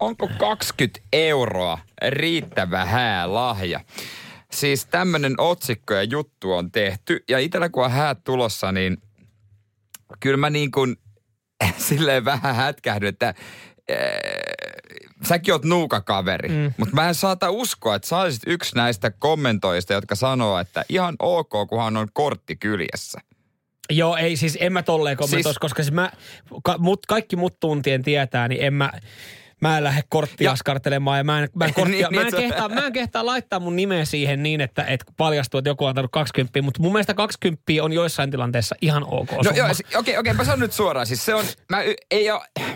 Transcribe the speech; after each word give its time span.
Onko 0.00 0.28
20 0.38 1.00
euroa 1.12 1.78
riittävä 2.08 2.84
häälahja? 2.84 3.80
Siis 4.52 4.86
tämmönen 4.86 5.34
otsikko 5.38 5.94
ja 5.94 6.02
juttu 6.02 6.52
on 6.52 6.72
tehty. 6.72 7.24
Ja 7.28 7.38
itellä 7.38 7.68
kun 7.68 7.84
on 7.84 7.90
häät 7.90 8.24
tulossa, 8.24 8.72
niin 8.72 8.96
kyllä 10.20 10.36
mä 10.36 10.50
niin 10.50 10.70
kuin 10.70 10.96
silleen 11.88 12.24
vähän 12.24 12.54
hätkähdyn, 12.54 13.08
että 13.08 13.28
äh, 13.28 13.36
säkin 15.24 15.54
oot 15.54 15.64
nuukakaveri. 15.64 16.48
Mm. 16.48 16.72
Mutta 16.76 16.94
mä 16.94 17.08
en 17.08 17.14
saata 17.14 17.50
uskoa, 17.50 17.94
että 17.94 18.08
sä 18.08 18.18
olisit 18.18 18.42
yksi 18.46 18.76
näistä 18.76 19.10
kommentoista, 19.10 19.92
jotka 19.92 20.14
sanoo, 20.14 20.58
että 20.58 20.84
ihan 20.88 21.16
ok, 21.18 21.50
kunhan 21.68 21.96
on 21.96 22.08
kortti 22.12 22.56
kyljessä. 22.56 23.20
Joo, 23.90 24.16
ei 24.16 24.36
siis 24.36 24.58
en 24.60 24.72
mä 24.72 24.82
tolleen 24.82 25.16
kommentoisi, 25.16 25.44
Siis- 25.44 25.58
koska 25.58 25.82
siis 25.82 25.92
mä, 25.92 26.12
ka, 26.62 26.78
mut, 26.78 27.06
kaikki 27.06 27.36
mut 27.36 27.60
tuntien 27.60 28.02
tietää, 28.02 28.48
niin 28.48 28.64
en 28.64 28.74
mä, 28.74 28.92
mä 29.60 29.78
en 29.78 29.84
lähde 29.84 30.02
korttia 30.08 30.44
Ja- 30.44 30.52
askartelemaan 30.52 31.18
ja 31.18 31.24
mä 31.24 31.38
en, 31.42 31.48
mä 31.54 31.64
en, 31.64 31.74
korttia, 31.74 32.08
Niin, 32.10 32.14
mä, 32.14 32.20
en 32.20 32.26
niin, 32.26 32.30
se- 32.36 32.48
kehtaa, 32.48 32.68
mä 32.68 32.86
en 32.86 32.92
kehtaa 32.92 33.26
laittaa 33.26 33.60
mun 33.60 33.76
nimeä 33.76 34.04
siihen 34.04 34.42
niin, 34.42 34.60
että, 34.60 34.84
että 34.84 35.04
paljastuu, 35.16 35.58
että 35.58 35.70
joku 35.70 35.84
on 35.84 35.88
antanut 35.88 36.10
20, 36.12 36.62
mutta 36.62 36.82
mun 36.82 36.92
mielestä 36.92 37.14
20 37.14 37.62
on 37.82 37.92
joissain 37.92 38.30
tilanteissa 38.30 38.74
ihan 38.80 39.04
ok 39.06 39.30
No 39.32 39.42
summa. 39.42 39.58
joo, 39.58 39.74
si- 39.74 39.84
okei, 39.96 40.18
okei, 40.18 40.32
mä 40.32 40.44
sanon 40.44 40.60
nyt 40.60 40.72
suoraan. 40.72 41.06
Siis 41.06 41.24
se 41.24 41.34
on, 41.34 41.44
mä 41.70 41.82
y- 41.82 41.94
ei 42.10 42.30
oo, 42.30 42.44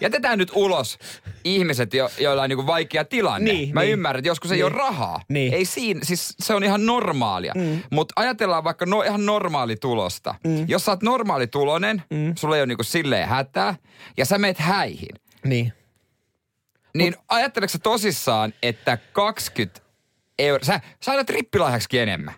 jätetään 0.00 0.38
nyt 0.38 0.50
ulos 0.54 0.98
ihmiset, 1.44 1.94
jo, 1.94 2.10
joilla 2.18 2.42
on 2.42 2.48
niinku 2.48 2.66
vaikea 2.66 3.04
tilanne. 3.04 3.52
Niin, 3.52 3.74
mä 3.74 3.80
niin. 3.80 3.92
ymmärrän, 3.92 4.18
että 4.18 4.28
joskus 4.28 4.50
ei 4.52 4.56
Niin. 4.56 4.64
ole 4.64 4.72
rahaa. 4.72 5.20
Niin. 5.28 5.54
Ei 5.54 5.64
siinä, 5.64 6.00
siis 6.02 6.34
se 6.40 6.54
on 6.54 6.64
ihan 6.64 6.86
normaalia. 6.86 7.52
Mm. 7.56 7.82
Mutta 7.90 8.12
ajatellaan 8.16 8.64
vaikka 8.64 8.86
no, 8.86 9.02
ihan 9.02 9.26
normaalitulosta. 9.26 10.34
Mm. 10.44 10.64
Jos 10.68 10.84
sä 10.84 10.90
oot 10.92 11.02
normaalitulonen, 11.02 12.02
mm. 12.10 12.34
sulla 12.38 12.56
ei 12.56 12.60
ole 12.60 12.66
niinku 12.66 12.82
silleen 12.84 13.28
hätää, 13.28 13.74
ja 14.16 14.24
sä 14.24 14.38
meet 14.38 14.58
häihin. 14.58 15.08
Niin. 15.44 15.72
Niin 16.96 17.14
Mut, 17.16 17.24
ajatteleeko 17.28 17.72
sä 17.72 17.78
tosissaan, 17.78 18.54
että 18.62 18.98
20 19.12 19.80
euroa, 20.38 20.64
sä, 20.64 20.80
sä 21.04 21.12
annat 21.12 21.30
rippilahjaksi 21.30 21.98
enemmän. 21.98 22.34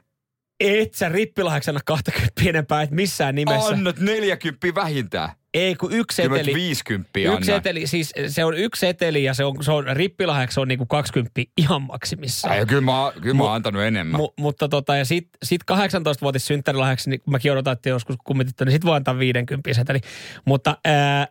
Et 0.61 0.95
sä 0.95 1.09
rippilahjaksi 1.09 1.71
anna 1.71 1.81
20 1.85 2.33
enempää, 2.47 2.83
että 2.83 2.95
missään 2.95 3.35
nimessä. 3.35 3.69
Annat 3.69 4.01
40 4.01 4.67
vähintään. 4.75 5.31
Ei, 5.55 5.75
kun 5.75 5.93
yksi 5.93 6.17
seteli. 6.17 6.55
50 6.55 7.11
Yksi 7.19 7.29
annan. 7.29 7.45
seteli, 7.45 7.87
siis 7.87 8.13
se 8.27 8.45
on 8.45 8.55
yksi 8.57 8.81
seteli 8.81 9.25
ja 9.25 9.35
se 9.35 9.45
on, 9.45 9.65
se 9.65 9.73
on 9.73 9.85
rippilahjaksi 9.93 10.55
se 10.55 10.61
on 10.61 10.69
niinku 10.69 10.87
20 10.87 11.41
ihan 11.57 11.83
maksimissaan. 11.83 12.55
Ai, 12.55 12.67
kyllä 12.67 12.81
mä, 12.81 13.13
kyllä 13.21 13.35
mä 13.35 13.45
oon 13.45 13.55
antanut 13.55 13.83
enemmän. 13.83 14.21
Mu, 14.21 14.29
mutta 14.39 14.69
tota, 14.69 14.97
ja 14.97 15.05
sit, 15.05 15.29
sit 15.43 15.63
18-vuotis 15.73 16.47
synttärilahjaksi, 16.47 17.11
niin 17.11 17.21
mäkin 17.27 17.53
odotan, 17.53 17.73
että 17.73 17.89
joskus 17.89 18.17
kummityttö, 18.25 18.65
niin 18.65 18.73
sit 18.73 18.85
voi 18.85 18.97
antaa 18.97 19.19
50 19.19 19.75
seteli. 19.75 20.01
Mutta 20.45 20.77
ää, 20.85 21.29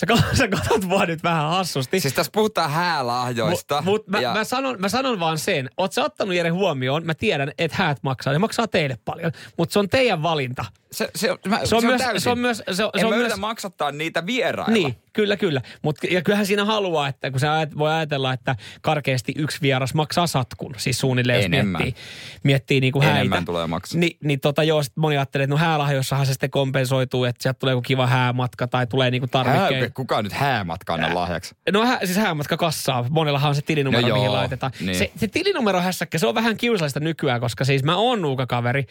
sä, 0.00 0.06
sä 0.38 0.48
katsot 0.48 0.88
vaan 0.88 1.08
nyt 1.08 1.22
vähän 1.22 1.48
hassusti. 1.48 2.00
Siis 2.00 2.14
tässä 2.14 2.32
puhutaan 2.32 2.70
häälahjoista. 2.70 3.82
Mut, 3.82 3.84
mut 3.84 4.08
mä, 4.08 4.20
ja, 4.20 4.32
mä, 4.32 4.44
sanon, 4.44 4.76
mä 4.80 4.88
sanon 4.88 5.20
vaan 5.20 5.38
sen, 5.38 5.70
oot 5.76 5.92
sä 5.92 6.04
ottanut 6.04 6.34
Jere 6.34 6.48
huomioon, 6.50 7.06
mä 7.06 7.14
tiedän, 7.14 7.52
että 7.58 7.76
häät 7.76 7.98
maksaa, 8.02 8.32
ne 8.32 8.38
maksaa 8.38 8.68
teille 8.68 8.98
paljon, 9.04 9.32
mutta 9.58 9.72
se 9.72 9.78
on 9.78 9.88
teidän 9.88 10.22
valinta. 10.22 10.64
Se, 10.92 11.08
se, 11.16 11.30
on- 11.32 11.38
mä, 11.48 11.60
Se 11.64 11.76
on, 11.76 11.84
myös, 11.84 12.02
täysin. 12.02 12.20
se 12.20 12.30
on 12.30 12.38
myös, 12.38 12.62
se 12.72 12.84
on, 12.84 12.90
en 12.94 13.00
se 13.00 13.06
on 13.06 13.14
myös, 13.14 13.36
maksattaa 13.36 13.92
niitä 13.92 14.26
vierailla. 14.26 14.72
niin, 14.74 14.96
kyllä, 15.12 15.36
kyllä. 15.36 15.60
Mut, 15.82 15.98
ja 16.10 16.22
kyllähän 16.22 16.46
siinä 16.46 16.64
haluaa, 16.64 17.08
että 17.08 17.30
kun 17.30 17.40
sä 17.40 17.52
ajat, 17.52 17.78
voi 17.78 17.90
ajatella, 17.92 18.32
että 18.32 18.56
karkeasti 18.82 19.32
yksi 19.36 19.58
vieras 19.62 19.94
maksaa 19.94 20.26
satkun, 20.26 20.74
siis 20.78 20.98
suunnilleen, 20.98 21.36
jos 21.38 21.44
Enemmän. 21.44 21.82
miettii, 21.82 22.02
miettii 22.42 22.80
niinku 22.80 23.00
häitä. 23.00 23.16
Enemmän 23.16 23.44
tulee 23.44 23.66
maksaa. 23.66 23.98
Ni, 24.00 24.16
niin 24.24 24.40
tota 24.40 24.62
joo, 24.62 24.82
sit 24.82 24.96
moni 24.96 25.16
ajattelee, 25.16 25.44
että 25.44 25.54
no 25.54 25.58
häälahjoissahan 25.58 26.26
se 26.26 26.32
sitten 26.32 26.50
kompensoituu, 26.50 27.24
että 27.24 27.42
sieltä 27.42 27.58
tulee 27.58 27.72
joku 27.72 27.82
kiva 27.82 28.06
häämatka 28.06 28.66
tai 28.66 28.86
tulee 28.86 29.10
niinku 29.10 29.28
Hää, 29.34 29.44
tarvikkeita. 29.44 29.94
kuka 29.94 30.22
nyt 30.22 30.32
häämatka 30.32 30.94
anna 30.94 31.14
lahjaksi? 31.14 31.54
No 31.72 31.86
hä, 31.86 31.98
siis 32.04 32.16
häämatka 32.18 32.56
kassaa. 32.56 33.06
Monellahan 33.10 33.48
on 33.48 33.54
se 33.54 33.62
tilinumero, 33.62 34.02
No 34.02 34.08
no 34.08 34.14
mihin 34.14 34.26
joo, 34.26 34.34
laitetaan. 34.34 34.72
niin. 34.80 34.94
Se, 34.98 35.10
se 35.16 35.28
tilinumero 35.28 35.80
hässäkkä, 35.80 36.18
se 36.18 36.26
on 36.26 36.34
vähän 36.34 36.56
kiusallista 36.56 37.00
nykyään, 37.00 37.40
koska 37.40 37.64
siis 37.64 37.82
mä 37.84 37.96
oon 37.96 38.22
nuukakaveri 38.22 38.86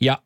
ja 0.00 0.18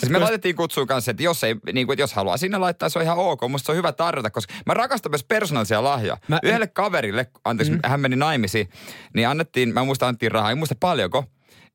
Siis 0.00 0.12
me 0.12 0.18
laitettiin 0.18 0.56
kutsuun 0.56 0.86
kanssa, 0.86 1.10
että 1.10 1.22
jos, 1.22 1.44
ei, 1.44 1.56
niin 1.72 1.86
kuin, 1.86 1.94
että 1.94 2.02
jos 2.02 2.14
haluaa 2.14 2.36
sinne 2.36 2.58
laittaa, 2.58 2.88
se 2.88 2.98
on 2.98 3.04
ihan 3.04 3.18
ok. 3.18 3.40
Musta 3.48 3.66
se 3.66 3.72
on 3.72 3.78
hyvä 3.78 3.92
tarjota, 3.92 4.30
koska 4.30 4.54
mä 4.66 4.74
rakastan 4.74 5.12
myös 5.12 5.24
persoonallisia 5.24 5.84
lahjoja. 5.84 6.16
Mä- 6.28 6.38
Yhdelle 6.42 6.66
kaverille, 6.66 7.26
anteeksi, 7.44 7.72
mm. 7.72 7.80
hän 7.86 8.00
meni 8.00 8.16
naimisiin, 8.16 8.68
niin 9.14 9.28
annettiin, 9.28 9.74
mä 9.74 9.84
muistan, 9.84 10.08
annettiin 10.08 10.32
rahaa, 10.32 10.50
en 10.50 10.58
muista 10.58 10.74
paljonko. 10.80 11.24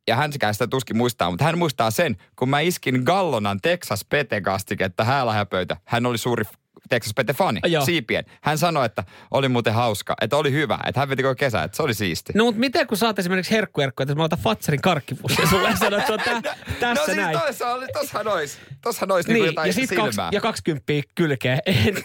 Ja 0.07 0.15
hän 0.15 0.31
sitä 0.33 0.67
tuskin 0.69 0.97
muistaa, 0.97 1.29
mutta 1.29 1.45
hän 1.45 1.57
muistaa 1.57 1.91
sen, 1.91 2.17
kun 2.35 2.49
mä 2.49 2.59
iskin 2.59 3.01
Gallonan 3.05 3.59
Texas 3.61 4.05
Pete 4.09 4.41
kastiketta 4.41 5.03
häälahjapöytä. 5.03 5.77
Hän 5.85 6.05
oli 6.05 6.17
suuri 6.17 6.43
Texas 6.89 7.13
Pete 7.13 7.33
fani, 7.33 7.59
Joo. 7.67 7.85
siipien. 7.85 8.25
Hän 8.43 8.57
sanoi, 8.57 8.85
että 8.85 9.03
oli 9.31 9.49
muuten 9.49 9.73
hauska, 9.73 10.15
että 10.21 10.37
oli 10.37 10.51
hyvä, 10.51 10.79
että 10.87 10.99
hän 10.99 11.09
veti 11.09 11.23
koko 11.23 11.35
kesä, 11.35 11.63
että 11.63 11.77
se 11.77 11.83
oli 11.83 11.93
siisti. 11.93 12.33
No 12.35 12.43
mutta 12.43 12.59
miten 12.59 12.87
kun 12.87 12.97
saat 12.97 13.19
esimerkiksi 13.19 13.51
herkkuerkkoja, 13.51 14.03
että 14.03 14.15
mä 14.15 14.23
otan 14.23 14.39
Fatserin 14.39 14.81
karkkipussia 14.81 15.47
sulle 15.47 15.69
ja 15.69 15.75
sanot, 15.75 15.99
että 15.99 16.07
se 16.07 16.13
on 16.33 16.41
tä, 16.43 16.55
tässä 16.81 17.01
no 17.01 17.05
siis 17.05 17.17
näin. 17.17 17.39
toissa 17.39 17.73
oli, 17.73 17.85
tossahan 17.93 18.27
ois, 18.27 18.57
tossahan 18.83 19.11
ois 19.11 19.27
niin, 19.27 19.33
Niin, 19.33 19.45
jotain 19.45 19.67
ja, 19.69 19.73
sit 19.73 19.89
silmää. 19.89 20.05
kaksi, 20.05 20.21
ja 20.31 20.41
20 20.41 20.83
kylkeen. 21.15 21.59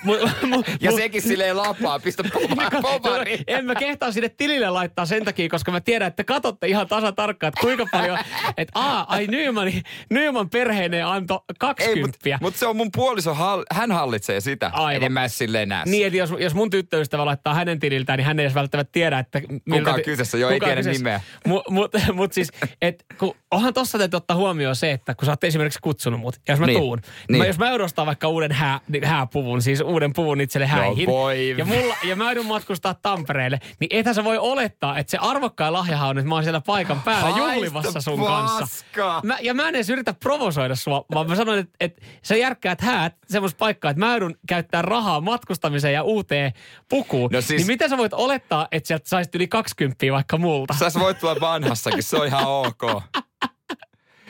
mu, 0.05 0.15
mu, 0.47 0.63
Ja 0.81 0.93
sekin 0.93 1.23
silleen 1.23 1.57
lapaa, 1.57 1.99
pistä 1.99 2.23
poma- 2.35 2.81
pomari. 2.83 3.39
en 3.47 3.65
mä 3.65 3.75
kehtaa 3.75 4.13
sinne 4.13 4.29
tilille 4.29 4.71
laittaa 4.71 5.07
sen 5.07 5.25
takia, 5.25 5.49
koska 5.49 5.73
mä 5.73 5.81
tiedän, 5.81 6.09
että 6.09 6.17
te 6.17 6.25
katsotte 6.25 6.67
ihan 6.67 6.87
tasa 6.89 7.13
tarkkaan, 7.13 7.49
että 7.49 7.61
kuinka 7.61 7.87
paljon, 7.93 8.19
että 8.57 8.73
aa, 8.81 9.05
ai 9.09 9.27
Nyman, 9.27 9.73
Nyman 10.11 10.51
perheinen 10.51 11.07
antoi 11.07 11.39
20. 11.59 11.97
Ei, 11.99 12.03
mutta 12.03 12.39
mut 12.41 12.57
se 12.57 12.67
on 12.67 12.77
mun 12.77 12.89
puoliso, 12.97 13.35
hall, 13.35 13.63
hän 13.73 13.93
hallitsee 13.93 14.41
sitä. 14.41 14.71
Aivan. 14.75 15.03
En 15.03 15.13
mä 15.13 15.29
silleen 15.29 15.69
näe. 15.69 15.83
Niin, 15.87 16.07
että 16.07 16.17
jos, 16.17 16.31
jos 16.39 16.55
mun 16.55 16.71
tyttöystävä 16.71 17.25
laittaa 17.27 17.55
hänen 17.55 17.79
tililtään, 17.81 18.17
niin 18.17 18.27
hän 18.27 18.39
ei 18.41 18.45
edes 18.45 18.55
välttämättä 18.55 18.93
tiedä, 18.93 19.19
että... 19.19 19.41
miltä 19.65 19.91
on 19.95 20.03
kyseessä? 20.03 20.39
Joo, 20.39 20.51
ei 20.51 20.57
kuka 20.57 20.67
tiedä 20.67 20.79
kyseessä. 20.81 20.99
nimeä. 21.01 21.21
Mut, 21.47 21.63
mut, 21.71 21.93
mut 22.13 22.33
siis, 22.33 22.49
et, 22.83 23.05
kun, 23.19 23.35
onhan 23.51 23.75
tossa 23.75 23.99
täytyy 23.99 24.17
ottaa 24.17 24.37
huomioon 24.37 24.66
se, 24.75 24.93
että 24.93 25.15
kun 25.15 25.27
sä 25.27 25.33
oot 25.33 25.45
esimerkiksi 25.45 25.79
kutsunut 25.83 26.21
mut, 26.21 26.35
ja 26.49 26.53
jos 26.53 26.61
mä 26.61 26.67
Niin. 26.67 26.79
tuun, 26.79 26.99
niin. 26.99 27.13
Niin. 27.29 27.39
Mä, 27.43 27.47
jos 27.47 27.59
mä 27.59 27.71
ostaa 27.85 28.07
vaikka 28.07 28.29
uuden 28.29 28.53
hää, 28.53 28.81
niin 28.89 29.05
hääpuvun, 29.05 29.63
siis 29.63 29.81
uuden 29.81 30.13
puvun 30.13 30.41
itselle 30.41 30.67
häihin, 30.67 31.07
voi. 31.07 31.55
ja, 31.59 31.65
mulla, 31.65 31.97
ja 32.05 32.17
mä 32.17 32.25
joudun 32.25 32.47
matkustaa 32.47 32.95
Tampereelle, 32.95 33.59
niin 33.81 33.89
ethän 33.93 34.15
sä 34.15 34.25
voi 34.25 34.39
olettaa, 34.39 34.99
että 34.99 35.11
se 35.11 35.19
arvokkain 35.21 35.73
lahjahan 35.73 36.09
on, 36.09 36.19
että 36.19 36.29
mä 36.29 36.35
oon 36.35 36.45
siellä 36.45 36.61
paikan 36.61 37.03
päällä 37.03 37.23
Haista 37.23 37.41
juhlivassa 37.41 38.01
sun 38.01 38.19
paskaa. 38.19 38.59
kanssa. 38.59 38.85
Mä, 39.23 39.39
ja 39.41 39.55
mä 39.55 39.69
en 39.69 39.75
edes 39.75 39.91
yritä 39.91 40.15
provosoida 40.15 40.75
sua, 40.77 41.05
vaan 41.15 41.29
mä 41.29 41.35
sanon, 41.37 41.59
että, 41.59 41.77
että 41.81 42.03
sä 42.23 42.37
järkkäät 42.37 42.81
häät 42.81 43.15
semmoista 43.29 43.59
paikkaa, 43.59 43.91
että 43.91 44.01
mä 44.05 44.11
joudun 44.11 44.35
käyttää 44.49 44.83
rahaa 44.83 45.21
matkustamiseen 45.21 45.95
ja 45.95 46.03
uuteen 46.03 46.53
pukuun. 46.89 47.31
No 47.33 47.41
siis- 47.41 47.59
Niin 47.61 47.67
miten 47.67 47.91
sä 47.91 47.97
voit 47.97 48.13
olettaa, 48.13 48.69
että 48.73 48.87
sieltä 48.87 49.09
saisit 49.09 49.35
yli 49.35 49.49
20 49.49 50.07
vaikka 50.13 50.39
multa? 50.39 50.75
Sä 50.75 51.01
voit 51.01 51.19
tulla 51.19 51.37
vanhassakin, 51.41 52.03
se 52.03 52.17
on 52.17 52.27
ihan 52.27 52.47
ok. 52.47 52.83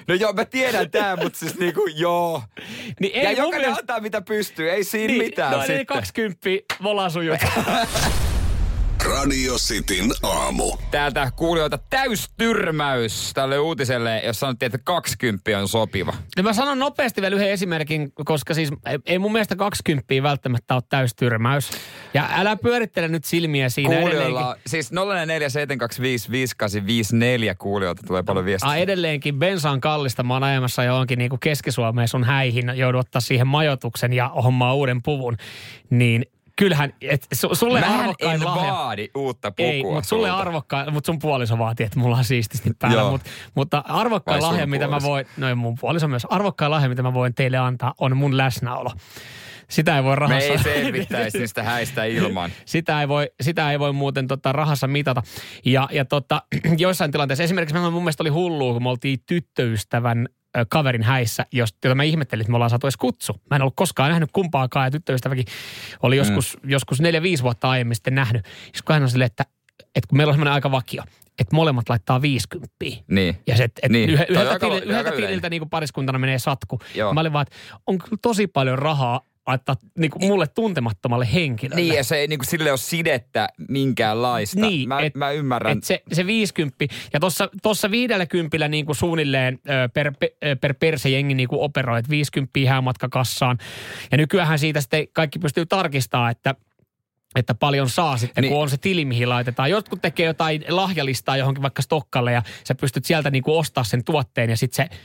No 0.09 0.15
joo, 0.15 0.33
mä 0.33 0.44
tiedän 0.44 0.91
tää, 0.91 1.17
mutta 1.17 1.39
siis 1.39 1.59
niinku 1.59 1.87
joo. 1.97 2.43
niin 3.00 3.15
ja 3.22 3.28
mun 3.28 3.37
jokainen 3.37 3.61
mielestä- 3.61 3.81
antaa 3.81 4.00
mitä 4.00 4.22
pystyy, 4.22 4.71
ei 4.71 4.84
siinä 4.84 5.12
niin, 5.12 5.25
mitään 5.25 5.53
no, 5.53 5.59
sitten. 5.59 5.77
eli 5.77 5.84
20 5.84 6.41
volasujut. 6.83 7.39
Radio 9.05 9.55
Cityn 9.55 10.11
aamu. 10.23 10.77
Täältä 10.91 11.31
kuulijoilta 11.37 11.78
täystyrmäys 11.91 13.31
tälle 13.34 13.59
uutiselle, 13.59 14.22
jos 14.25 14.41
sanottiin, 14.41 14.66
että 14.66 14.78
20 14.84 15.59
on 15.59 15.69
sopiva. 15.69 16.15
Ja 16.37 16.43
mä 16.43 16.53
sanon 16.53 16.78
nopeasti 16.78 17.21
vielä 17.22 17.37
yhden 17.37 17.51
esimerkin, 17.51 18.13
koska 18.25 18.54
siis 18.54 18.71
ei- 18.87 18.98
ei 19.07 19.19
mun 19.19 19.33
mielestä 19.33 19.57
20 19.57 20.22
välttämättä 20.22 20.75
ole 20.75 20.83
täystyrmäys. 20.89 21.71
Ja 22.15 22.28
älä 22.37 22.57
pyörittele 22.57 23.09
nyt 23.09 23.25
silmiä 23.25 23.69
siinä 23.69 23.91
edelleenkin. 23.95 24.19
Kuulijoilla, 24.21 24.57
siis 24.66 24.93
0447255854 24.93 24.97
kuulijoilta 27.59 28.03
tulee 28.07 28.22
paljon 28.22 28.45
viestiä. 28.45 28.71
A, 28.71 28.77
edelleenkin 28.77 29.39
bensa 29.39 29.71
on 29.71 29.81
kallista. 29.81 30.22
Mä 30.22 30.34
oon 30.34 30.45
ajamassa 30.45 30.84
johonkin 30.84 31.19
niin 31.19 31.31
Keski-Suomeen 31.41 32.09
sun 32.09 32.25
häihin. 32.25 32.72
Joudun 32.75 33.01
ottaa 33.01 33.21
siihen 33.21 33.47
majoituksen 33.47 34.13
ja 34.13 34.28
hommaa 34.28 34.75
uuden 34.75 35.03
puvun. 35.03 35.37
Niin 35.91 36.25
kyllähän, 36.57 36.93
et, 37.01 37.27
su, 37.35 37.55
sulle 37.55 37.81
Mähän 37.81 38.01
arvokkain 38.01 38.35
en 38.35 38.45
lahja. 38.45 38.73
vaadi 38.73 39.09
uutta 39.15 39.51
pukua 39.51 39.73
Ei, 39.73 39.83
mutta 39.83 40.03
sulle 40.09 40.29
sulta. 40.29 40.41
arvokkain, 40.41 40.93
mutta 40.93 41.07
sun 41.07 41.19
puoliso 41.19 41.59
vaatii, 41.59 41.87
että 41.87 41.99
mulla 41.99 42.17
on 42.17 42.25
siististi 42.25 42.71
päällä. 42.79 43.11
Mut, 43.11 43.21
mutta 43.55 43.85
arvokkain 43.89 44.43
Vai 44.43 44.51
lahja, 44.51 44.67
mitä 44.67 44.85
mä 44.85 44.91
puoliso? 44.91 45.09
voin, 45.09 45.27
no 45.37 45.57
mun 45.57 45.75
puoliso 45.81 46.09
myös, 46.09 46.25
arvokkain 46.31 46.71
lahja, 46.71 46.89
mitä 46.89 47.03
mä 47.03 47.15
voin 47.15 47.35
teille 47.35 47.59
antaa, 47.59 47.95
on 48.01 48.17
mun 48.17 48.37
läsnäolo. 48.37 48.91
Sitä 49.71 49.97
ei 49.97 50.05
voi 50.05 50.11
Me 50.13 50.15
rahassa. 50.21 50.49
ei 50.53 50.59
selvittäisi 50.59 51.39
niistä 51.39 51.63
häistä 51.63 52.05
ilman. 52.05 52.51
sitä, 52.65 53.01
ei 53.01 53.09
voi, 53.09 53.31
sitä 53.41 53.73
ei 53.73 53.79
voi 53.79 53.93
muuten 53.93 54.27
tota, 54.27 54.53
rahassa 54.53 54.87
mitata. 54.87 55.23
Ja, 55.65 55.89
ja 55.93 56.05
tota, 56.05 56.43
joissain 56.79 57.11
tilanteissa, 57.11 57.45
esimerkiksi 57.45 57.79
mun 57.79 57.93
mielestä 58.03 58.23
oli 58.23 58.31
hullua, 58.31 58.73
kun 58.73 58.83
me 58.83 58.89
oltiin 58.89 59.19
tyttöystävän 59.27 60.29
kaverin 60.69 61.03
häissä, 61.03 61.47
jos- 61.53 61.75
jota 61.85 61.95
mä 61.95 62.03
ihmettelin, 62.03 62.41
että 62.41 62.51
me 62.51 62.57
ollaan 62.57 62.71
saatu 62.71 62.87
edes 62.87 62.97
kutsu. 62.97 63.41
Mä 63.51 63.57
en 63.57 63.63
ollut 63.63 63.77
koskaan 63.77 64.11
nähnyt 64.11 64.31
kumpaakaan 64.33 64.87
ja 64.87 64.91
tyttöystäväkin 64.91 65.45
oli 66.03 66.17
joskus, 66.17 66.59
mm. 66.63 66.71
joskus 66.71 67.01
neljä, 67.01 67.23
viisi 67.23 67.43
vuotta 67.43 67.71
aiemmin 67.71 67.95
sitten 67.95 68.15
nähnyt. 68.15 68.45
Sitten 68.47 68.83
kun 68.87 68.93
hän 68.95 69.03
on 69.03 69.11
silleen, 69.11 69.27
että, 69.27 69.45
että 69.95 70.09
kun 70.09 70.17
meillä 70.17 70.31
on 70.31 70.35
semmoinen 70.35 70.53
aika 70.55 70.71
vakio, 70.71 71.03
että 71.39 71.57
molemmat 71.57 71.89
laittaa 71.89 72.23
50. 72.23 72.75
Niin. 73.11 73.39
Ja 73.47 73.57
se, 73.57 73.65
että 73.65 73.81
et 73.83 73.93
Niin. 73.93 74.11
yhdeltä, 74.11 74.41
aika- 74.41 74.59
tili, 74.59 74.73
aika 74.75 74.85
yhdeltä 74.91 75.11
tililtä 75.17 75.51
niin 75.51 75.61
kuin 75.61 75.71
pariskuntana 75.71 76.19
menee 76.19 76.39
satku. 76.39 76.79
Joo. 76.95 77.15
Mä 77.15 77.21
olin 77.21 77.33
vaan, 77.33 77.43
että 77.43 77.57
on 77.87 77.99
kyllä 77.99 78.17
tosi 78.23 78.47
paljon 78.47 78.79
rahaa 78.79 79.21
laittaa 79.47 79.77
niin 79.98 80.10
kuin 80.10 80.25
mulle 80.27 80.47
tuntemattomalle 80.47 81.28
henkilölle. 81.33 81.83
Niin, 81.83 81.95
ja 81.95 82.04
se 82.04 82.16
ei 82.16 82.28
niinku 82.28 82.45
sille 82.45 82.71
ole 82.71 82.78
sidettä 82.78 83.48
minkäänlaista. 83.69 84.60
Niin, 84.60 84.89
mä, 84.89 85.01
et- 85.01 85.15
mä 85.15 85.31
ymmärrän. 85.31 85.78
Et 85.78 85.84
se, 85.84 86.03
se 86.13 86.27
50, 86.27 86.84
ja 87.13 87.21
tuossa 87.21 87.48
tossa 87.63 87.91
viidellä 87.91 88.27
kympillä 88.27 88.69
niin 88.69 88.87
kuin 88.87 88.97
suunnilleen 88.97 89.59
per, 89.95 90.13
per 90.60 90.75
perse 90.75 91.09
jengi 91.09 91.34
niin 91.34 91.48
kuin 91.48 91.60
operoi, 91.60 91.98
että 91.98 92.10
50 92.10 92.59
häämatka 92.69 93.09
kassaan. 93.09 93.59
Ja 94.13 94.16
nykyään 94.19 94.59
siitä 94.59 94.81
sitten 94.81 95.09
kaikki 95.13 95.39
pystyy 95.39 95.66
tarkistamaan, 95.66 96.31
että 96.31 96.54
että 97.37 97.54
paljon 97.54 97.89
saa 97.89 98.16
sitten, 98.16 98.43
Niin. 98.43 98.48
niin. 98.48 98.54
kun 98.54 98.63
on 98.63 98.71
se 98.71 98.77
tili, 98.77 99.04
mihin 99.04 99.28
laitetaan. 99.28 99.71
Jotkut 99.71 100.03
tekee 100.03 100.27
jotain 100.27 100.65
lahjalistaa 100.69 101.37
johonkin 101.37 101.63
vaikka 101.63 101.83
Stokkalle 101.83 102.33
ja 102.33 102.43
sä 102.65 102.75
pystyt 102.75 103.04
sieltä 103.04 103.31
niin 103.31 103.43
kuin 103.43 103.59
ostaa 103.59 103.84
sen 103.84 104.04
tuotteen 104.04 104.51
ja 104.51 104.57
sitten 104.57 104.77
se, 104.91 104.97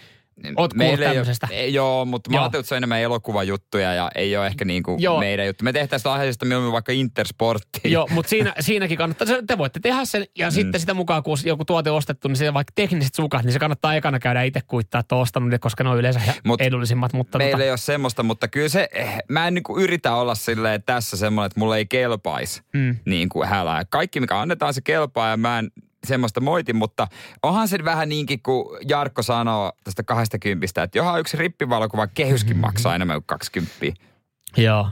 oot 0.47 0.55
kuullut 0.55 0.75
Meillä 0.75 1.11
ei 1.11 1.19
ole- 1.19 1.67
joo, 1.67 2.05
mutta 2.05 2.29
mä 2.29 2.35
Joo. 2.37 2.43
ajattelin, 2.43 2.61
että 2.61 2.67
se 2.69 2.75
on 2.75 2.77
enemmän 2.77 2.99
elokuvajuttuja 2.99 3.93
ja 3.93 4.11
ei 4.15 4.37
ole 4.37 4.47
ehkä 4.47 4.65
niinku 4.65 4.97
Joo. 4.99 5.19
meidän 5.19 5.45
juttu. 5.47 5.63
Me 5.63 5.73
tehtäisiin 5.73 6.11
lahjaisesta 6.11 6.45
mieluummin 6.45 6.73
vaikka 6.73 6.91
Intersporttiin. 6.91 7.91
Joo, 7.91 8.07
mutta 8.11 8.29
siinä, 8.29 8.53
siinäkin 8.59 8.97
kannattaa, 8.97 9.27
te 9.47 9.57
voitte 9.57 9.79
tehdä 9.79 10.05
sen 10.05 10.25
ja 10.37 10.47
mm. 10.47 10.51
sitten 10.51 10.79
sitä 10.81 10.93
mukaan, 10.93 11.23
kun 11.23 11.37
joku 11.45 11.65
tuote 11.65 11.91
ostettu, 11.91 12.27
niin 12.27 12.35
se 12.35 12.53
vaikka 12.53 12.71
tekniset 12.75 13.15
sukat, 13.15 13.43
niin 13.43 13.53
se 13.53 13.59
kannattaa 13.59 13.95
ekana 13.95 14.19
käydä 14.19 14.43
itse 14.43 14.59
kuittaa, 14.67 14.99
että 14.99 15.15
on 15.15 15.21
ostanut 15.21 15.49
ne, 15.49 15.59
koska 15.59 15.83
ne 15.83 15.89
on 15.89 15.97
yleensä 15.97 16.21
Mut 16.45 16.61
edullisimmat. 16.61 17.13
Mutta 17.13 17.37
Meillä 17.37 17.51
tota, 17.51 17.63
ei 17.63 17.69
ole 17.71 17.77
semmoista, 17.77 18.23
mutta 18.23 18.47
kyllä 18.47 18.69
se, 18.69 18.87
eh, 18.93 19.17
mä 19.29 19.47
en 19.47 19.53
niinku 19.53 19.79
yritä 19.79 20.15
olla 20.15 20.35
silleen 20.35 20.83
tässä 20.83 21.17
semmoinen, 21.17 21.45
että 21.47 21.59
mulle 21.59 21.77
ei 21.77 21.85
kelpaisi 21.85 22.61
Mm. 22.73 22.95
niin 23.05 23.29
kuin 23.29 23.47
hälää. 23.47 23.85
Kaikki, 23.89 24.19
mikä 24.19 24.39
annetaan, 24.39 24.73
se 24.73 24.81
kelpaa 24.81 25.29
ja 25.29 25.37
mä 25.37 25.59
en 25.59 25.71
semmoista 26.07 26.41
moitin, 26.41 26.75
mutta 26.75 27.07
onhan 27.43 27.67
se 27.67 27.77
vähän 27.85 28.09
niinkin, 28.09 28.41
kun 28.43 28.77
Jarkko 28.87 29.23
sanoo 29.23 29.71
tästä 29.83 30.03
20, 30.03 30.83
että 30.83 30.97
johan 30.97 31.19
yksi 31.19 31.37
rippivalokuva 31.37 32.07
kehyskin 32.07 32.57
maksaa 32.57 32.95
enemmän 32.95 33.17
kuin 33.17 33.27
20. 33.27 33.75
joo. 34.57 34.87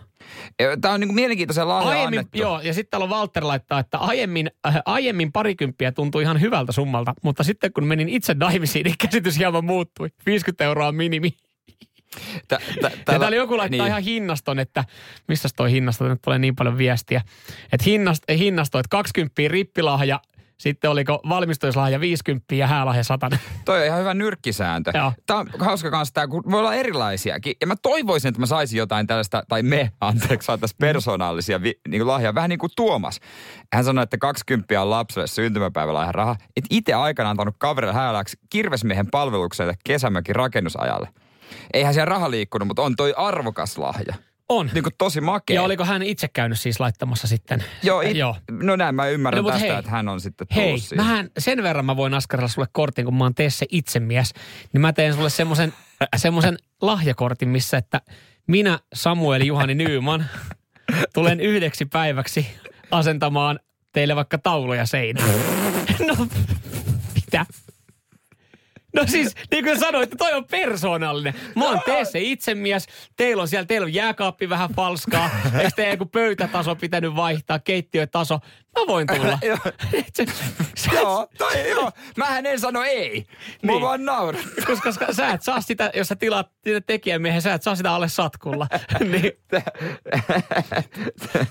Tämä 0.81 0.93
on 0.93 0.99
niinku 0.99 1.15
mielenkiintoisen 1.15 1.67
lahja 1.67 1.89
Aiemmin, 1.89 2.19
annettu. 2.19 2.37
joo, 2.37 2.61
ja 2.61 2.73
sitten 2.73 2.89
täällä 2.89 3.03
on 3.03 3.09
Walter 3.09 3.47
laittaa, 3.47 3.79
että 3.79 3.97
aiemmin, 3.97 4.51
äh, 4.67 4.75
aiemmin 4.85 5.31
parikymppiä 5.31 5.91
tuntui 5.91 6.23
ihan 6.23 6.41
hyvältä 6.41 6.71
summalta, 6.71 7.13
mutta 7.21 7.43
sitten 7.43 7.73
kun 7.73 7.83
menin 7.83 8.09
itse 8.09 8.33
naimisiin, 8.33 8.83
niin 8.83 8.95
käsitys 8.97 9.37
hieman 9.37 9.65
muuttui. 9.65 10.09
50 10.25 10.63
euroa 10.63 10.91
minimi. 10.91 11.33
Tä, 12.47 12.59
tä, 12.81 12.91
Ja 13.13 13.19
täällä 13.19 13.37
joku 13.37 13.57
laittaa 13.57 13.77
niin. 13.77 13.87
ihan 13.87 14.03
hinnaston, 14.03 14.59
että 14.59 14.85
missä 15.27 15.49
toi 15.55 15.71
hinnasto, 15.71 16.07
nyt 16.07 16.21
tulee 16.21 16.39
niin 16.39 16.55
paljon 16.55 16.77
viestiä. 16.77 17.21
Että 17.73 17.83
hinnast, 17.85 18.23
hinnasto, 18.37 18.79
että 18.79 18.89
20 18.89 19.41
rippilahja, 19.47 20.19
sitten 20.59 20.91
oliko 20.91 21.19
valmistuslahja 21.29 21.99
50 21.99 22.55
ja 22.55 22.67
häälahja 22.67 23.03
100. 23.03 23.29
Toi 23.65 23.79
on 23.79 23.85
ihan 23.85 23.99
hyvä 23.99 24.13
nyrkkisääntö. 24.13 24.91
Joo. 24.95 25.13
Tämä 25.25 25.39
on 25.39 25.47
hauska 25.59 25.91
kanssa 25.91 26.13
tämä, 26.13 26.27
kun 26.27 26.43
voi 26.51 26.59
olla 26.59 26.75
erilaisiakin. 26.75 27.55
Ja 27.61 27.67
mä 27.67 27.75
toivoisin, 27.75 28.29
että 28.29 28.39
mä 28.39 28.45
saisin 28.45 28.77
jotain 28.77 29.07
tällaista, 29.07 29.43
tai 29.47 29.63
me, 29.63 29.91
anteeksi, 30.01 30.45
saataisiin 30.45 30.77
persoonallisia 30.79 31.61
vi, 31.61 31.79
niin 31.87 31.99
kuin 31.99 32.07
lahjaa. 32.07 32.35
Vähän 32.35 32.49
niin 32.49 32.59
kuin 32.59 32.71
Tuomas. 32.75 33.19
Hän 33.73 33.83
sanoi, 33.83 34.03
että 34.03 34.17
20 34.17 34.81
on 34.81 34.89
lapselle 34.89 35.27
syntymäpäivälahjan 35.27 36.15
raha. 36.15 36.35
Että 36.41 36.67
itse 36.69 36.93
aikana 36.93 37.29
antanut 37.29 37.55
kaverille 37.57 37.93
hääläksi 37.93 38.37
kirvesmiehen 38.49 39.07
palvelukselle 39.11 39.73
kesämökin 39.85 40.35
rakennusajalle. 40.35 41.09
Eihän 41.73 41.93
siellä 41.93 42.09
raha 42.09 42.31
liikkunut, 42.31 42.67
mutta 42.67 42.81
on 42.81 42.95
toi 42.95 43.13
arvokas 43.17 43.77
lahja. 43.77 44.28
On. 44.49 44.69
Niin 44.73 44.83
kuin 44.83 44.93
tosi 44.97 45.21
makea. 45.21 45.55
Ja 45.55 45.63
oliko 45.63 45.85
hän 45.85 46.03
itse 46.03 46.27
käynyt 46.27 46.59
siis 46.59 46.79
laittamassa 46.79 47.27
sitten? 47.27 47.63
Joo, 47.83 48.01
it, 48.01 48.17
Joo. 48.17 48.35
no 48.51 48.75
näin 48.75 48.95
mä 48.95 49.07
ymmärrän 49.07 49.43
No, 49.43 49.49
tästä, 49.49 49.67
hei. 49.67 49.75
että 49.77 49.91
hän 49.91 50.07
on 50.09 50.21
sitten 50.21 50.47
tullut 50.47 50.65
Hei, 50.65 50.79
siihen. 50.79 51.05
mähän 51.05 51.29
sen 51.37 51.63
verran 51.63 51.85
mä 51.85 51.95
voin 51.97 52.13
askarella 52.13 52.47
sulle 52.47 52.67
kortin, 52.71 53.05
kun 53.05 53.15
mä 53.15 53.23
oon 53.25 53.35
tee 53.35 53.49
se 53.49 53.65
itsemies, 53.69 54.33
niin 54.73 54.81
mä 54.81 54.93
teen 54.93 55.13
sulle 55.13 55.29
semmoisen 55.29 55.73
semmosen 56.15 56.57
lahjakortin, 56.81 57.49
missä 57.49 57.77
että 57.77 58.01
minä, 58.47 58.79
Samuel 58.93 59.41
Juhani 59.41 59.75
Nyyman, 59.75 60.25
tulen 61.13 61.39
yhdeksi 61.39 61.85
päiväksi 61.85 62.47
asentamaan 62.91 63.59
teille 63.91 64.15
vaikka 64.15 64.37
tauluja 64.37 64.85
seinään. 64.85 65.29
No, 66.07 66.27
mitä? 67.15 67.45
No 68.93 69.03
siis, 69.07 69.35
niin 69.51 69.63
kuin 69.63 69.79
sanoit, 69.79 70.03
että 70.03 70.25
toi 70.25 70.33
on 70.33 70.45
persoonallinen. 70.45 71.33
Mä 71.55 71.65
oon 71.65 71.81
tee 71.85 72.05
se 72.05 72.19
itsemies. 72.19 72.87
Teillä 73.17 73.41
on 73.41 73.47
siellä, 73.47 73.65
teillä 73.65 73.85
on 73.85 73.93
jääkaappi 73.93 74.49
vähän 74.49 74.69
falskaa. 74.75 75.29
Eikö 75.59 75.71
teidän 75.75 75.93
joku 75.93 76.05
pöytätaso 76.05 76.75
pitänyt 76.75 77.15
vaihtaa, 77.15 77.59
keittiötaso? 77.59 78.39
Mä 78.79 78.87
voin 78.87 79.07
tulla. 79.07 79.39
Joo. 80.93 81.27
Tai 81.37 81.69
joo. 81.69 81.91
Mähän 82.17 82.45
en 82.45 82.59
sano 82.59 82.83
ei. 82.83 83.25
Mä 83.63 83.71
Niin. 83.71 83.81
vaan 83.81 84.05
nauran. 84.05 84.43
koska, 84.67 84.75
koska 84.83 85.13
sä 85.13 85.27
et 85.29 85.41
saa 85.41 85.61
sitä, 85.61 85.91
jos 85.95 86.07
sä 86.07 86.15
tilaat 86.15 86.47
sitä 86.63 86.81
tekijämiehen, 86.81 87.41
sä 87.41 87.53
et 87.53 87.63
saa 87.63 87.75
sitä 87.75 87.93
alle 87.93 88.07
satkulla. 88.09 88.67
niin. 88.99 89.31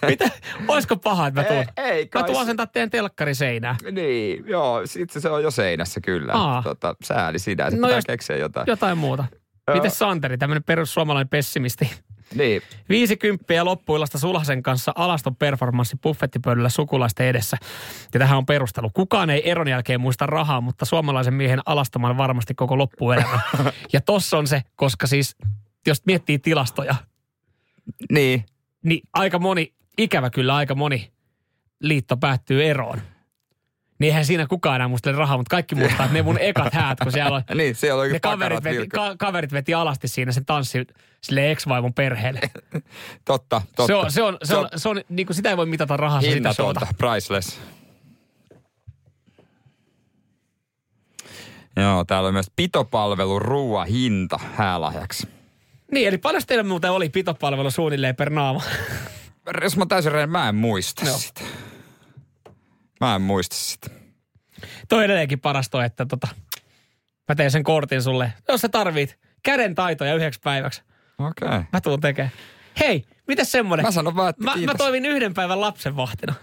Mitä? 0.09 0.31
Olisiko 0.69 0.97
paha, 0.97 1.26
että 1.26 1.41
mä 1.41 1.47
tuun? 1.49 1.65
Ei, 1.76 1.85
ei 1.91 2.03
Mä 2.05 2.09
kai 2.11 2.23
tuun 2.25 2.37
se- 2.37 2.43
asentaa 2.43 2.67
teidän 2.67 2.91
telkkari 2.91 3.35
seinään. 3.35 3.76
Niin, 3.93 4.44
joo, 4.47 4.81
itse 4.99 5.21
se 5.21 5.29
on 5.31 5.43
jo 5.43 5.50
seinässä 5.50 6.00
kyllä. 6.00 6.32
Aa. 6.32 6.62
Tota, 6.62 6.94
sääli 7.05 7.38
No 7.56 7.64
no 7.64 7.71
pitää 7.76 7.91
jos- 7.99 8.05
keksiä 8.06 8.37
jotain. 8.37 8.64
Jotain 8.67 8.99
muuta. 8.99 9.25
Miten 9.75 9.91
Santeri, 9.91 10.38
tämmöinen 10.38 10.64
perussuomalainen 10.64 11.29
pessimisti? 11.29 11.91
Niin, 12.35 12.63
50 12.89 13.65
loppuillasta 13.65 14.19
Sulhasen 14.19 14.63
kanssa 14.63 14.93
alaston 14.95 15.37
performanssi 15.37 15.97
buffettipöydällä 16.03 16.69
sukulaisten 16.69 17.27
edessä. 17.27 17.57
Ja 18.15 18.21
tähän 18.21 18.39
on 18.39 18.47
perustelu. 18.47 18.91
Kukaan 18.95 19.31
ei 19.31 19.51
eron 19.51 19.69
jälkeen 19.69 20.01
muista 20.01 20.27
rahaa, 20.27 20.61
mutta 20.61 20.85
suomalaisen 20.85 21.35
miehen 21.35 21.61
alastoman 21.67 22.19
varmasti 22.19 22.55
koko 22.55 22.79
loppuelämä. 22.79 23.41
ja 23.93 24.01
tossa 24.01 24.39
on 24.39 24.47
se, 24.47 24.63
koska 24.77 25.07
siis, 25.07 25.37
jos 25.87 26.03
miettii 26.07 26.39
tilastoja, 26.39 26.95
niin. 28.13 28.45
niin 28.83 29.01
aika 29.13 29.39
moni, 29.39 29.73
ikävä 29.99 30.31
kyllä 30.31 30.57
aika 30.57 30.75
moni 30.75 31.13
liitto 31.81 32.17
päättyy 32.17 32.65
eroon. 32.65 33.01
Niin 33.99 34.06
eihän 34.06 34.25
siinä 34.25 34.47
kukaan 34.47 34.77
enää 34.77 34.89
muistele 34.89 35.17
rahaa, 35.17 35.37
mutta 35.37 35.50
kaikki 35.50 35.75
muistaa, 35.75 36.07
että 36.07 36.14
ne 36.14 36.23
mun 36.23 36.38
ekat 36.40 36.75
häät, 36.75 36.99
kun 37.02 37.12
siellä 37.12 37.37
on 37.37 37.43
Niin, 37.59 37.75
siellä 37.75 38.02
on 38.02 38.12
ne 38.12 38.21
kaverit 38.21 38.64
veti, 38.64 38.87
ka, 38.88 39.17
kaverit 39.19 39.52
veti 39.52 39.75
alasti 39.75 40.09
siinä 40.09 40.33
sen 40.33 40.45
tanssi 40.45 40.87
sille 41.21 41.50
ex-vaimon 41.50 41.95
perheelle. 41.95 42.40
Totta, 43.25 43.62
totta. 43.76 43.87
Se 43.87 43.95
on, 43.95 44.11
se 44.11 44.23
on, 44.23 44.38
se 44.45 44.57
on, 44.57 44.69
se 44.76 44.88
on 44.88 45.00
niin 45.09 45.26
kuin 45.26 45.37
sitä 45.37 45.50
ei 45.50 45.57
voi 45.57 45.67
mitata 45.67 45.97
rahassa 45.97 46.31
sitä 46.31 46.52
showta. 46.52 46.87
priceless. 46.99 47.61
Joo, 51.76 52.05
täällä 52.05 52.26
on 52.26 52.33
myös 52.33 52.50
pitopalvelu 52.57 53.38
ruoan 53.38 53.87
hinta 53.87 54.40
häälahjaksi. 54.55 55.28
Niin, 55.93 56.09
eli 56.09 56.19
paljon 56.19 56.43
teillä 56.47 56.64
muuten 56.64 56.90
oli 56.90 57.09
pitopalvelu 57.09 57.71
suunnilleen 57.71 58.17
per 58.17 58.31
naama? 58.31 58.62
Jos 59.62 59.76
mä 59.76 59.87
täysin 59.87 60.12
rehellinen, 60.12 60.33
mä 60.33 60.49
en 60.49 60.55
muista 60.55 61.07
Joo. 61.07 61.19
sitä. 61.19 61.40
Mä 63.00 63.14
en 63.14 63.23
muista 63.23 63.57
sitä. 63.57 63.90
Toi 64.88 65.05
edelleenkin 65.05 65.40
paras 65.40 65.71
toi, 65.71 65.85
että 65.85 66.07
tota, 66.07 66.28
mä 67.28 67.35
teen 67.35 67.50
sen 67.50 67.62
kortin 67.62 68.02
sulle. 68.02 68.33
Jos 68.49 68.61
sä 68.61 68.69
tarvit 68.69 69.19
käden 69.43 69.75
taitoja 69.75 70.14
yhdeksi 70.14 70.40
päiväksi, 70.40 70.83
Okei. 71.19 71.49
Okay. 71.49 71.62
mä 71.73 71.81
tuun 71.81 72.00
tekemään. 72.00 72.33
Hei, 72.81 73.05
mitäs 73.28 73.52
semmonen? 73.52 73.87
Mä 73.87 73.90
sanon 73.90 74.17
vaan, 74.17 74.31
että 74.31 74.45
mä, 74.45 74.55
mä 74.67 74.75
toimin 74.75 75.07
yhden 75.07 75.35
päivän 75.35 75.61
lapsenvahtina. 75.61 76.35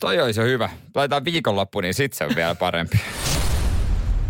Toi 0.00 0.20
olisi 0.20 0.40
jo 0.40 0.46
hyvä. 0.46 0.70
Laitetaan 0.94 1.24
viikonloppu, 1.24 1.80
niin 1.80 1.94
sit 1.94 2.12
se 2.12 2.24
on 2.24 2.36
vielä 2.36 2.54
parempi. 2.54 3.00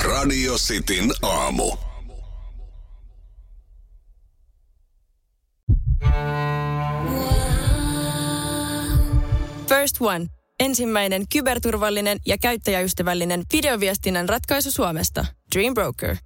Radio 0.04 0.54
Cityn 0.54 1.10
aamu. 1.22 1.76
First 9.68 9.96
One. 10.00 10.37
Ensimmäinen 10.60 11.24
kyberturvallinen 11.32 12.18
ja 12.26 12.38
käyttäjäystävällinen 12.38 13.42
videoviestinnän 13.52 14.28
ratkaisu 14.28 14.70
Suomesta. 14.70 15.26
Dream 15.54 15.74
Broker. 15.74 16.16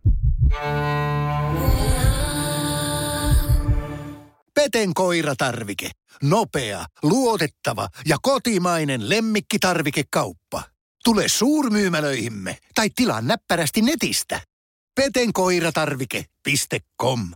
Peten 4.54 4.94
koiratarvike. 4.94 5.90
Nopea, 6.22 6.84
luotettava 7.02 7.88
ja 8.06 8.16
kotimainen 8.22 9.08
lemmikkitarvikekauppa. 9.08 10.62
Tule 11.04 11.28
suurmyymälöihimme 11.28 12.58
tai 12.74 12.90
tilaa 12.96 13.20
näppärästi 13.20 13.82
netistä. 13.82 14.40
petenkoiratarvike.com 14.94 17.32